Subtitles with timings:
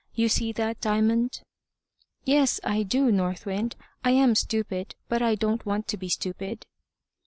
[0.15, 1.43] You see that, Diamond?"
[2.25, 3.75] "Yes, I do, North Wind.
[4.03, 6.65] I am stupid, but I don't want to be stupid."